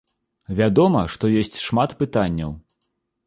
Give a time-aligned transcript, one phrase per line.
[0.59, 2.51] Вядома, што ёсць шмат пытанняў.